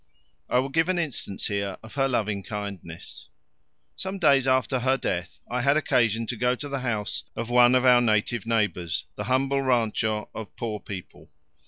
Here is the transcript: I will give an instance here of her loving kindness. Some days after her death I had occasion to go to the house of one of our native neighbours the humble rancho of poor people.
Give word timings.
I 0.49 0.57
will 0.57 0.69
give 0.69 0.89
an 0.89 0.97
instance 0.97 1.45
here 1.45 1.77
of 1.83 1.93
her 1.93 2.07
loving 2.07 2.41
kindness. 2.41 3.29
Some 3.95 4.17
days 4.17 4.47
after 4.47 4.79
her 4.79 4.97
death 4.97 5.37
I 5.47 5.61
had 5.61 5.77
occasion 5.77 6.25
to 6.25 6.35
go 6.35 6.55
to 6.55 6.67
the 6.67 6.79
house 6.79 7.23
of 7.35 7.51
one 7.51 7.75
of 7.75 7.85
our 7.85 8.01
native 8.01 8.47
neighbours 8.47 9.05
the 9.15 9.25
humble 9.25 9.61
rancho 9.61 10.27
of 10.33 10.55
poor 10.55 10.79
people. 10.79 11.29